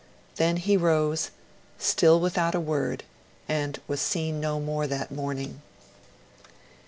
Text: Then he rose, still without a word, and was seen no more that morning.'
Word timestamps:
Then 0.37 0.57
he 0.57 0.77
rose, 0.77 1.29
still 1.77 2.19
without 2.19 2.55
a 2.55 2.59
word, 2.59 3.03
and 3.47 3.79
was 3.87 4.01
seen 4.01 4.39
no 4.39 4.59
more 4.59 4.87
that 4.87 5.11
morning.' 5.11 5.61